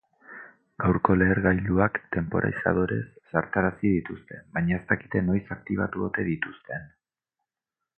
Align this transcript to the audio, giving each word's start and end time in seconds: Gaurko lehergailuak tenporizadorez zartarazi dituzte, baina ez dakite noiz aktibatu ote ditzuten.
Gaurko 0.83 1.15
lehergailuak 1.21 1.99
tenporizadorez 2.15 2.99
zartarazi 3.35 3.93
dituzte, 3.99 4.43
baina 4.57 4.83
ez 4.83 4.85
dakite 4.95 5.25
noiz 5.31 5.47
aktibatu 5.61 6.11
ote 6.13 6.31
ditzuten. 6.35 6.95